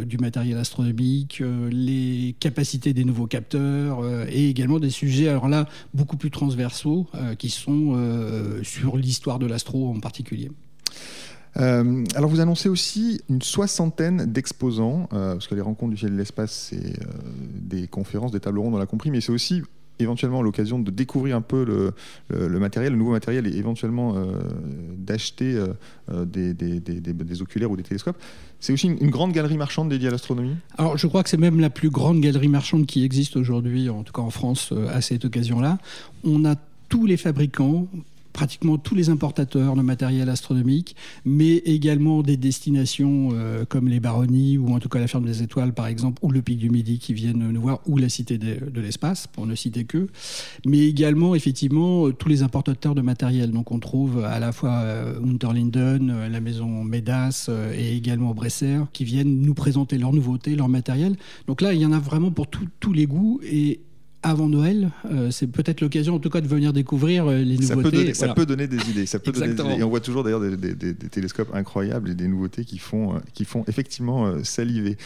du 0.06 0.18
matériel 0.18 0.56
astronomique, 0.56 1.42
les 1.70 2.34
capacités 2.40 2.92
des 2.92 3.04
nouveaux 3.04 3.26
capteurs 3.26 4.04
et 4.28 4.48
également 4.48 4.78
des 4.78 4.90
sujets, 4.90 5.28
alors 5.28 5.48
là, 5.48 5.68
beaucoup 5.94 6.16
plus 6.16 6.30
transversaux 6.30 7.06
qui 7.38 7.50
sont 7.50 7.94
euh, 7.94 8.62
sur 8.62 8.96
l'histoire 8.96 9.38
de 9.38 9.46
l'astro 9.46 9.90
en 9.90 10.00
particulier. 10.00 10.50
Euh, 11.56 12.04
alors 12.14 12.30
vous 12.30 12.40
annoncez 12.40 12.68
aussi 12.68 13.20
une 13.28 13.42
soixantaine 13.42 14.26
d'exposants, 14.26 15.08
euh, 15.12 15.32
parce 15.32 15.48
que 15.48 15.54
les 15.54 15.60
rencontres 15.60 15.90
du 15.90 15.96
ciel 15.96 16.10
et 16.10 16.14
de 16.14 16.18
l'espace, 16.18 16.70
c'est 16.70 16.98
des 17.54 17.86
conférences, 17.88 18.32
des 18.32 18.40
tables 18.40 18.58
rondes, 18.58 18.74
on 18.74 18.78
l'a 18.78 18.86
compris, 18.86 19.10
mais 19.10 19.20
c'est 19.20 19.32
aussi 19.32 19.62
éventuellement 19.98 20.40
l'occasion 20.40 20.78
de 20.78 20.90
découvrir 20.90 21.36
un 21.36 21.42
peu 21.42 21.62
le, 22.32 22.58
matériel, 22.58 22.92
le 22.92 22.98
nouveau 22.98 23.10
matériel, 23.10 23.46
et 23.46 23.54
éventuellement 23.54 24.14
d'acheter 24.96 25.62
des, 26.08 26.54
des, 26.54 27.42
oculaires 27.42 27.70
ou 27.70 27.76
des 27.76 27.82
télescopes. 27.82 28.16
C'est 28.60 28.72
aussi 28.72 28.86
une, 28.86 29.10
grande 29.10 29.32
galerie 29.32 29.58
marchande 29.58 29.90
dédiée 29.90 30.08
à 30.08 30.10
l'astronomie? 30.10 30.56
Alors 30.78 30.96
je 30.96 31.06
crois 31.06 31.22
que 31.22 31.28
c'est 31.28 31.36
même 31.36 31.60
la 31.60 31.68
plus 31.68 31.90
grande 31.90 32.22
galerie 32.22 32.48
marchande 32.48 32.86
qui 32.86 33.04
existe 33.04 33.36
aujourd'hui, 33.36 33.90
en 33.90 34.02
tout 34.02 34.14
cas 34.14 34.22
en 34.22 34.30
France, 34.30 34.72
à 34.90 35.02
cette 35.02 35.26
occasion-là. 35.26 35.76
On 36.24 36.46
a 36.46 36.54
tous 36.88 37.04
les 37.04 37.18
fabricants, 37.18 37.86
pratiquement 38.32 38.78
tous 38.78 38.94
les 38.94 39.10
importateurs 39.10 39.74
de 39.76 39.82
matériel 39.82 40.28
astronomique, 40.28 40.96
mais 41.24 41.56
également 41.56 42.22
des 42.22 42.36
destinations 42.36 43.30
euh, 43.32 43.64
comme 43.64 43.88
les 43.88 44.00
baronnies 44.00 44.58
ou 44.58 44.72
en 44.72 44.78
tout 44.78 44.88
cas 44.88 44.98
la 44.98 45.06
ferme 45.06 45.24
des 45.24 45.42
étoiles 45.42 45.72
par 45.72 45.86
exemple, 45.86 46.18
ou 46.22 46.30
le 46.30 46.42
pic 46.42 46.58
du 46.58 46.70
Midi 46.70 46.98
qui 46.98 47.14
viennent 47.14 47.50
nous 47.50 47.60
voir, 47.60 47.80
ou 47.86 47.98
la 47.98 48.08
cité 48.08 48.38
de, 48.38 48.80
l'espace, 48.80 49.26
pour 49.26 49.46
ne 49.46 49.54
citer 49.54 49.84
que, 49.84 50.08
mais 50.66 50.80
également 50.80 51.34
effectivement 51.34 52.06
euh, 52.06 52.12
tous 52.12 52.28
les 52.28 52.42
importateurs 52.42 52.94
de 52.94 53.02
matériel. 53.02 53.50
Donc 53.50 53.72
on 53.72 53.78
trouve 53.78 54.24
à 54.24 54.38
la 54.38 54.52
fois 54.52 54.80
euh, 54.80 55.20
Unterlinden, 55.22 56.28
la 56.28 56.40
maison 56.40 56.84
Medas 56.84 57.50
et 57.74 57.96
également 57.96 58.34
Bresser 58.34 58.78
qui 58.92 59.04
viennent 59.04 59.40
nous 59.40 59.54
présenter 59.54 59.98
leurs 59.98 60.12
nouveautés, 60.12 60.56
leur 60.56 60.68
matériel. 60.68 61.16
Donc 61.46 61.60
là, 61.60 61.74
il 61.74 61.80
y 61.80 61.86
en 61.86 61.92
a 61.92 61.98
vraiment 61.98 62.30
pour 62.30 62.46
tous 62.48 62.92
les 62.92 63.06
goûts 63.06 63.40
et 63.42 63.80
avant 64.22 64.48
Noël. 64.48 64.90
Euh, 65.10 65.30
c'est 65.30 65.46
peut-être 65.46 65.80
l'occasion, 65.80 66.14
en 66.14 66.18
tout 66.18 66.28
cas, 66.28 66.40
de 66.40 66.46
venir 66.46 66.72
découvir 66.72 67.26
euh, 67.26 67.38
les 67.38 67.56
nouveautés. 67.56 67.66
Ça 67.66 67.76
peut 67.76 67.90
donner, 67.90 68.14
ça 68.14 68.28
peut 68.34 68.46
donner 68.46 68.66
des 68.66 68.90
idées. 68.90 69.06
Ça 69.06 69.18
peut 69.18 69.32
donner 69.32 69.54
des 69.54 69.62
idées. 69.62 69.80
Et 69.80 69.82
on 69.82 69.88
voit 69.88 70.00
toujours 70.00 70.24
d'ailleurs 70.24 70.40
des, 70.40 70.94
télescopes 70.94 71.54
incroyables 71.54 72.10
et 72.10 72.14
des 72.14 72.28
nouveautés 72.28 72.64
qui 72.64 72.78
font, 72.78 73.14
euh, 73.14 73.18
qui 73.32 73.44
font 73.44 73.64
effectivement 73.66 74.42
saliver. 74.44 74.96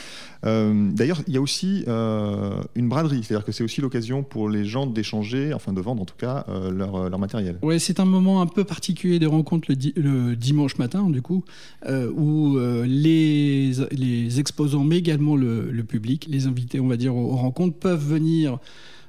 d'ailleurs, 0.42 1.23
il 1.26 1.35
y 1.35 1.37
a 1.37 1.40
aussi 1.40 1.85
une 1.87 2.88
braderie, 2.88 3.23
c'est-à-dire 3.23 3.44
que 3.44 3.52
c'est 3.52 3.64
aussi 3.64 3.80
l'occasion 3.80 4.23
pour 4.23 4.49
les 4.49 4.64
gens 4.64 4.87
d'échanger, 4.87 5.54
enfin 5.54 5.73
de 5.73 5.80
vendre 5.80 6.02
en 6.02 6.04
tout 6.04 6.16
cas, 6.18 6.47
leur, 6.73 7.09
leur, 7.09 7.18
matériel. 7.18 7.59
Oui, 7.62 7.78
c'est 7.80 8.00
un 8.00 8.04
moment 8.04 8.40
un 8.40 8.47
peu 8.47 8.64
particulier 8.64 9.18
de 9.18 9.26
rencontre 9.26 9.68
le, 9.71 10.35
dimanche 10.35 10.78
matin, 10.78 11.09
du 11.09 11.23
coup, 11.23 11.44
où 11.88 12.59
les, 12.85 13.73
les 13.92 14.40
exposants, 14.40 14.85
mais 14.85 14.99
également 14.99 15.37
le, 15.37 15.71
le, 15.71 15.85
public, 15.85 16.26
les 16.28 16.47
invités, 16.47 16.80
on 16.80 16.88
va 16.88 16.97
dire, 16.97 17.14
aux 17.14 17.37
rencontres, 17.37 17.76
peuvent 17.78 18.04
venir 18.04 18.59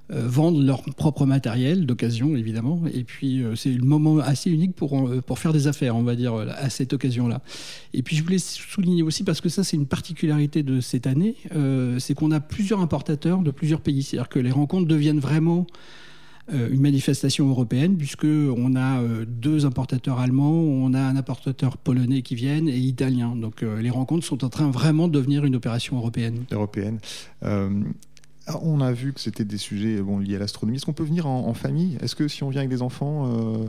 vendent 0.10 0.64
leur 0.64 0.84
propre 0.84 1.26
matériel 1.26 1.86
d'occasion, 1.86 2.36
évidemment. 2.36 2.82
Et 2.94 3.04
puis, 3.04 3.42
euh, 3.42 3.56
c'est 3.56 3.72
le 3.72 3.84
moment 3.84 4.20
assez 4.20 4.52
unique 4.52 4.76
pour, 4.76 4.98
euh, 4.98 5.22
pour 5.22 5.40
faire 5.40 5.54
des 5.54 5.68
affaires, 5.68 5.96
on 5.96 6.04
va 6.04 6.16
dire, 6.16 6.36
à 6.36 6.70
cette 6.70 6.94
occasion-là. 6.94 7.42
Et 7.94 8.04
puis, 8.04 8.16
je 8.16 8.24
voulais 8.24 8.40
souligner 8.40 9.02
aussi, 9.02 9.24
parce 9.24 9.42
que 9.42 9.50
ça, 9.50 9.64
c'est 9.64 9.78
une 9.78 9.88
particularité 9.88 10.64
de 10.64 10.80
cette 10.80 11.08
année, 11.08 11.36
c'est 12.00 12.14
qu'on 12.14 12.32
a 12.32 12.40
plusieurs 12.40 12.82
importateurs 12.82 13.40
de 13.40 13.52
plusieurs 13.52 13.82
pays. 13.82 14.04
C'est-à-dire 14.04 14.30
que 14.30 14.40
les 14.40 14.52
rencontres 14.52 14.88
deviennent 14.88 15.20
vraiment 15.20 15.66
une 16.52 16.82
manifestation 16.82 17.50
européenne, 17.50 17.98
puisqu'on 17.98 18.76
a 18.76 19.02
deux 19.26 19.66
importateurs 19.66 20.20
allemands, 20.20 20.52
on 20.52 20.94
a 20.94 21.00
un 21.00 21.16
importateur 21.16 21.78
polonais 21.78 22.22
qui 22.22 22.36
viennent 22.36 22.68
et 22.68 22.78
italien. 22.78 23.36
Donc 23.36 23.62
les 23.62 23.90
rencontres 23.90 24.26
sont 24.26 24.44
en 24.44 24.50
train 24.50 24.70
vraiment 24.70 25.08
de 25.08 25.14
devenir 25.14 25.46
une 25.46 25.56
opération 25.56 25.98
européenne. 25.98 26.46
Européenne. 26.52 27.00
On 28.48 28.80
a 28.82 28.92
vu 28.92 29.14
que 29.14 29.20
c'était 29.20 29.46
des 29.46 29.58
sujets 29.58 30.02
liés 30.22 30.36
à 30.36 30.40
l'astronomie. 30.40 30.78
Est-ce 30.78 30.86
qu'on 30.86 30.94
peut 30.94 31.04
venir 31.04 31.26
en, 31.26 31.54
famille? 31.54 31.98
Est-ce 32.02 32.16
que 32.16 32.28
si 32.28 32.44
on 32.44 32.50
vient 32.50 32.62
avec 32.62 32.70
des 32.70 32.82
enfants, 32.82 33.28
euh, 33.28 33.66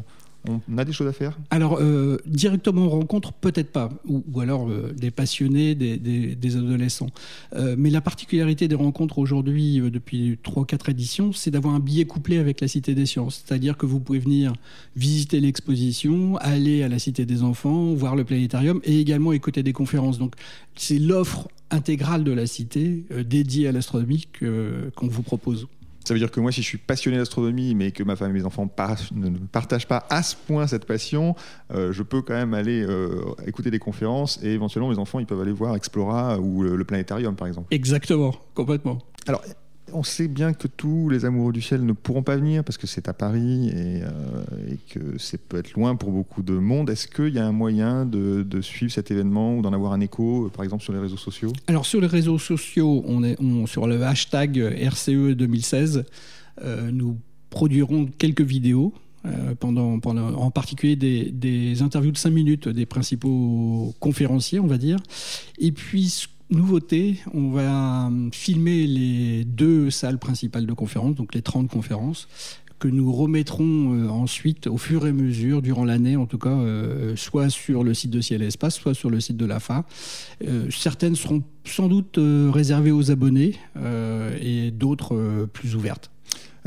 On 0.68 0.78
a 0.78 0.84
des 0.84 0.92
choses 0.92 1.06
à 1.06 1.12
faire? 1.12 1.38
Alors, 1.50 1.78
euh, 1.80 2.18
directement 2.26 2.88
rencontre, 2.88 3.32
peut-être 3.32 3.70
pas. 3.70 3.90
Ou, 4.06 4.22
alors 4.40 4.68
euh, 4.68 4.92
des 4.92 5.10
passionnés, 5.10 5.74
des, 5.74 6.56
adolescents. 6.56 7.08
Euh, 7.54 7.74
mais 7.78 7.90
la 7.90 8.00
particularité 8.00 8.68
des 8.68 8.74
rencontres 8.74 9.18
aujourd'hui, 9.18 9.80
depuis 9.90 10.38
3-4 10.44 10.90
éditions, 10.90 11.32
c'est 11.32 11.50
d'avoir 11.50 11.74
un 11.74 11.80
billet 11.80 12.04
couplé 12.04 12.38
avec 12.38 12.60
la 12.60 12.68
Cité 12.68 12.94
des 12.94 13.06
Sciences. 13.06 13.44
C'est-à-dire 13.44 13.76
que 13.76 13.86
vous 13.86 14.00
pouvez 14.00 14.18
venir 14.18 14.52
visiter 14.94 15.40
l'exposition, 15.40 16.36
aller 16.38 16.82
à 16.82 16.88
la 16.88 16.98
Cité 16.98 17.24
des 17.24 17.42
Enfants, 17.42 17.94
voir 17.94 18.14
le 18.14 18.24
planétarium 18.24 18.80
et 18.84 19.00
également 19.00 19.32
écouter 19.32 19.62
des 19.62 19.72
conférences. 19.72 20.18
Donc, 20.18 20.34
c'est 20.76 20.98
l'offre 20.98 21.48
intégrale 21.70 22.24
de 22.24 22.32
la 22.32 22.46
Cité 22.46 23.04
dédiée 23.24 23.68
à 23.68 23.72
l'astronomie 23.72 24.28
qu'on 24.40 25.08
vous 25.08 25.22
propose. 25.22 25.66
Ça 26.06 26.14
veut 26.14 26.20
dire 26.20 26.30
que 26.30 26.38
moi, 26.38 26.52
si 26.52 26.62
je 26.62 26.66
suis 26.66 26.78
passionné 26.78 27.16
d'astronomie, 27.16 27.74
mais 27.74 27.90
que 27.90 28.04
ma 28.04 28.14
femme 28.14 28.30
et 28.30 28.38
mes 28.38 28.44
enfants 28.44 28.70
ne 29.12 29.30
partagent 29.50 29.88
pas 29.88 30.06
à 30.08 30.22
ce 30.22 30.36
point 30.36 30.68
cette 30.68 30.84
passion, 30.84 31.34
euh, 31.74 31.92
je 31.92 32.04
peux 32.04 32.22
quand 32.22 32.34
même 32.34 32.54
aller 32.54 32.84
euh, 32.88 33.22
écouter 33.44 33.72
des 33.72 33.80
conférences 33.80 34.38
et 34.40 34.50
éventuellement 34.50 34.88
mes 34.88 34.98
enfants, 34.98 35.18
ils 35.18 35.26
peuvent 35.26 35.40
aller 35.40 35.50
voir 35.50 35.74
Explora 35.74 36.38
ou 36.38 36.62
le 36.62 36.84
planétarium, 36.84 37.34
par 37.34 37.48
exemple. 37.48 37.66
Exactement, 37.74 38.32
complètement. 38.54 38.98
Alors, 39.26 39.42
on 39.92 40.02
sait 40.02 40.28
bien 40.28 40.52
que 40.52 40.68
tous 40.68 41.08
les 41.08 41.24
amoureux 41.24 41.52
du 41.52 41.62
ciel 41.62 41.84
ne 41.84 41.92
pourront 41.92 42.22
pas 42.22 42.36
venir 42.36 42.64
parce 42.64 42.78
que 42.78 42.86
c'est 42.86 43.08
à 43.08 43.12
Paris 43.12 43.68
et, 43.68 44.02
euh, 44.02 44.75
c'est 45.18 45.40
peut 45.40 45.58
être 45.58 45.72
loin 45.72 45.96
pour 45.96 46.10
beaucoup 46.10 46.42
de 46.42 46.54
monde. 46.54 46.90
Est-ce 46.90 47.06
qu'il 47.06 47.34
y 47.34 47.38
a 47.38 47.46
un 47.46 47.52
moyen 47.52 48.06
de, 48.06 48.60
suivre 48.60 48.92
cet 48.92 49.10
événement 49.10 49.56
ou 49.56 49.62
d'en 49.62 49.72
avoir 49.72 49.92
un 49.92 50.00
écho, 50.00 50.50
par 50.54 50.64
exemple 50.64 50.82
sur 50.82 50.92
les 50.92 50.98
réseaux 50.98 51.16
sociaux? 51.16 51.52
Alors 51.66 51.86
sur 51.86 52.00
les 52.00 52.06
réseaux 52.06 52.38
sociaux, 52.38 53.02
on 53.06 53.22
est 53.22 53.36
sur 53.66 53.86
le 53.86 54.02
hashtag 54.02 54.58
RCE 54.58 55.34
2016. 55.36 56.04
Euh, 56.62 56.90
nous 56.90 57.18
produirons 57.50 58.06
quelques 58.18 58.42
vidéos 58.42 58.94
euh, 59.26 59.54
pendant, 59.58 59.98
en 60.04 60.50
particulier 60.50 60.96
des, 60.96 61.30
des, 61.30 61.82
interviews 61.82 62.12
de 62.12 62.18
5 62.18 62.30
minutes 62.30 62.68
des 62.68 62.86
principaux 62.86 63.94
conférenciers, 63.98 64.60
on 64.60 64.66
va 64.66 64.78
dire. 64.78 64.98
Et 65.58 65.72
puis, 65.72 66.28
nouveauté, 66.50 67.18
on 67.34 67.50
va 67.50 68.10
filmer 68.32 68.86
les 68.86 69.44
deux 69.44 69.90
salles 69.90 70.18
principales 70.18 70.66
de 70.66 70.72
conférences, 70.72 71.16
donc 71.16 71.34
les 71.34 71.42
30 71.42 71.68
conférences, 71.68 72.28
que 72.78 72.88
nous 72.88 73.12
remettrons 73.12 73.94
euh, 73.94 74.08
ensuite 74.08 74.66
au 74.66 74.78
fur 74.78 75.06
et 75.06 75.10
à 75.10 75.12
mesure 75.12 75.62
durant 75.62 75.84
l'année, 75.84 76.16
en 76.16 76.26
tout 76.26 76.38
cas, 76.38 76.50
euh, 76.50 77.14
soit 77.16 77.50
sur 77.50 77.84
le 77.84 77.94
site 77.94 78.10
de 78.10 78.20
Ciel 78.20 78.42
et 78.42 78.46
Espace, 78.46 78.74
soit 78.74 78.94
sur 78.94 79.10
le 79.10 79.20
site 79.20 79.36
de 79.36 79.46
l'AFA. 79.46 79.84
Euh, 80.46 80.68
certaines 80.70 81.14
seront 81.16 81.42
sans 81.64 81.88
doute 81.88 82.18
réservées 82.18 82.92
aux 82.92 83.10
abonnés 83.10 83.56
et 84.40 84.70
d'autres 84.70 85.48
plus 85.52 85.74
ouvertes. 85.74 86.12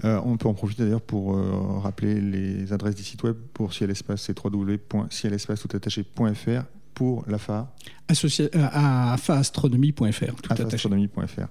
on 0.03 0.35
peut 0.35 0.49
en 0.49 0.53
profiter 0.53 0.83
d'ailleurs 0.83 0.99
pour 0.99 1.37
rappeler 1.81 2.19
les 2.19 2.73
adresses 2.73 2.95
des 2.95 3.03
sites 3.03 3.23
web 3.23 3.37
pour 3.53 3.73
Ciel 3.73 3.91
Espace, 3.91 4.23
c'est 4.23 4.37
www.cielespace.fr 4.37 6.65
pour 6.99 7.23
l'AFA 7.27 7.73
euh, 8.11 8.69
À 8.73 9.13
afaastronomie.fr, 9.13 10.35
tout 10.41 10.51
afaastronomie.fr. 10.51 11.47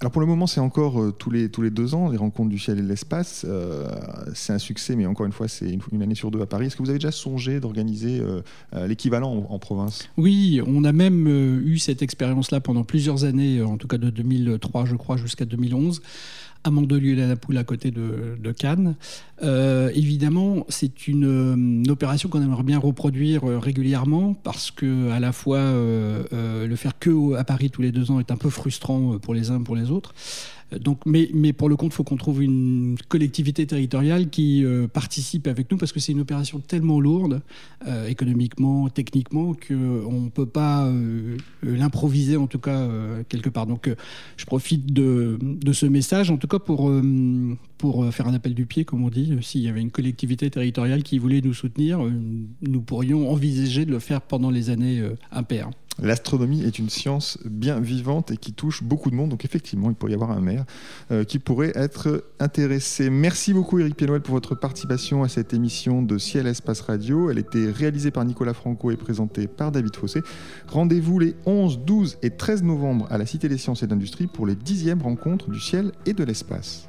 Alors 0.00 0.12
pour 0.12 0.20
le 0.20 0.26
moment, 0.26 0.46
c'est 0.46 0.60
encore 0.60 1.00
euh, 1.00 1.10
tous, 1.10 1.30
les, 1.30 1.48
tous 1.48 1.62
les 1.62 1.70
deux 1.70 1.94
ans, 1.94 2.10
les 2.10 2.18
rencontres 2.18 2.50
du 2.50 2.58
ciel 2.58 2.78
et 2.78 2.82
de 2.82 2.86
l'espace. 2.86 3.46
Euh, 3.48 3.88
c'est 4.34 4.52
un 4.52 4.58
succès, 4.58 4.94
mais 4.94 5.06
encore 5.06 5.24
une 5.24 5.32
fois, 5.32 5.48
c'est 5.48 5.78
une, 5.90 6.02
année 6.02 6.14
sur 6.14 6.30
deux 6.30 6.42
à 6.42 6.46
Paris. 6.46 6.66
Est-ce 6.66 6.76
que 6.76 6.82
vous 6.82 6.90
avez 6.90 6.98
déjà 6.98 7.12
songé 7.12 7.60
d'organiser 7.60 8.22
l'équivalent 8.74 9.46
en, 9.48 9.58
province? 9.58 10.08
Oui, 10.18 10.60
on 10.66 10.84
a 10.84 10.92
même 10.92 11.26
eu 11.64 11.78
cette 11.78 12.02
expérience-là 12.02 12.60
pendant 12.60 12.84
plusieurs 12.84 13.24
années, 13.24 13.62
en 13.62 13.78
tout 13.78 13.88
cas 13.88 13.96
de 13.96 14.10
2003, 14.10 14.84
je 14.84 14.96
crois, 14.96 15.16
jusqu'à 15.16 15.46
2011 15.46 16.02
à 16.66 16.70
Mandelieu-la-Napoule 16.70 17.56
à 17.58 17.64
côté 17.64 17.90
de, 17.90 18.52
Cannes. 18.52 18.96
Euh, 19.42 19.90
évidemment, 19.94 20.66
c'est 20.68 21.08
une, 21.08 21.84
opération 21.88 22.28
qu'on 22.28 22.42
aimerait 22.42 22.62
bien 22.62 22.78
reproduire 22.78 23.48
euh, 23.48 23.58
régulièrement 23.58 24.34
parce 24.34 24.70
que 24.70 25.10
à 25.10 25.20
la 25.20 25.32
fois 25.32 25.58
euh, 25.58 26.66
le 26.66 26.76
faire 26.76 26.98
que 26.98 27.34
à 27.34 27.44
Paris 27.44 27.70
tous 27.70 27.82
les 27.82 27.92
deux 27.92 28.10
ans 28.10 28.18
est 28.18 28.30
un 28.30 28.36
peu 28.36 28.50
frustrant 28.50 29.18
pour 29.18 29.34
les 29.34 29.50
uns 29.50 29.62
pour 29.62 29.76
les 29.76 29.90
autres. 29.90 30.14
Donc, 30.72 31.02
mais, 31.06 31.52
pour 31.52 31.68
le 31.68 31.76
compte, 31.76 31.92
il 31.92 31.94
faut 31.94 32.02
qu'on 32.02 32.16
trouve 32.16 32.42
une 32.42 32.96
collectivité 33.08 33.66
territoriale 33.66 34.30
qui 34.30 34.64
euh, 34.64 34.88
participe 34.88 35.46
avec 35.46 35.70
nous 35.70 35.76
parce 35.76 35.92
que 35.92 36.00
c'est 36.00 36.10
une 36.10 36.20
opération 36.20 36.58
tellement 36.58 36.98
lourde, 36.98 37.40
euh, 37.86 38.08
économiquement, 38.08 38.88
techniquement, 38.88 39.54
qu'on 39.54 40.20
ne 40.22 40.28
peut 40.28 40.46
pas 40.46 40.86
euh, 40.86 41.36
l'improviser, 41.62 42.36
en 42.36 42.48
tout 42.48 42.58
cas, 42.58 42.88
quelque 43.28 43.48
part. 43.48 43.66
Donc, 43.66 43.88
je 44.36 44.44
profite 44.44 44.92
de, 44.92 45.38
de, 45.40 45.72
ce 45.72 45.86
message, 45.86 46.30
en 46.30 46.36
tout 46.36 46.48
cas, 46.48 46.58
pour, 46.58 46.90
pour 47.78 48.12
faire 48.12 48.26
un 48.26 48.34
appel 48.34 48.54
du 48.54 48.66
pied, 48.66 48.84
comme 48.84 49.04
on 49.04 49.08
dit. 49.08 49.32
S'il 49.42 49.60
y 49.60 49.68
avait 49.68 49.80
une 49.80 49.90
collectivité 49.90 50.50
territoriale 50.50 51.02
qui 51.04 51.18
voulait 51.18 51.40
nous 51.40 51.54
soutenir, 51.54 52.00
nous 52.62 52.80
pourrions 52.80 53.30
envisager 53.30 53.84
de 53.84 53.92
le 53.92 54.00
faire 54.00 54.20
pendant 54.20 54.50
les 54.50 54.70
années 54.70 55.02
impaires. 55.30 55.70
L'astronomie 56.02 56.62
est 56.62 56.78
une 56.78 56.90
science 56.90 57.38
bien 57.44 57.80
vivante 57.80 58.30
et 58.30 58.36
qui 58.36 58.52
touche 58.52 58.82
beaucoup 58.82 59.10
de 59.10 59.14
monde. 59.14 59.30
Donc 59.30 59.44
effectivement, 59.44 59.88
il 59.88 59.96
pourrait 59.96 60.12
y 60.12 60.14
avoir 60.14 60.30
un 60.30 60.40
maire 60.40 60.64
euh, 61.10 61.24
qui 61.24 61.38
pourrait 61.38 61.72
être 61.74 62.24
intéressé. 62.38 63.08
Merci 63.08 63.54
beaucoup 63.54 63.78
Eric 63.78 63.96
Pienouel 63.96 64.20
pour 64.20 64.34
votre 64.34 64.54
participation 64.54 65.22
à 65.22 65.28
cette 65.28 65.54
émission 65.54 66.02
de 66.02 66.18
Ciel 66.18 66.46
Espace 66.46 66.82
Radio. 66.82 67.30
Elle 67.30 67.38
était 67.38 67.70
réalisée 67.70 68.10
par 68.10 68.24
Nicolas 68.24 68.54
Franco 68.54 68.90
et 68.90 68.96
présentée 68.96 69.46
par 69.46 69.72
David 69.72 69.96
Fossé. 69.96 70.22
Rendez-vous 70.68 71.18
les 71.18 71.34
11, 71.46 71.80
12 71.80 72.18
et 72.22 72.30
13 72.30 72.62
novembre 72.62 73.06
à 73.10 73.18
la 73.18 73.26
Cité 73.26 73.48
des 73.48 73.58
Sciences 73.58 73.82
et 73.82 73.86
d'Industrie 73.86 74.26
pour 74.26 74.46
les 74.46 74.54
10e 74.54 75.00
rencontres 75.00 75.50
du 75.50 75.60
ciel 75.60 75.92
et 76.04 76.12
de 76.12 76.24
l'espace. 76.24 76.88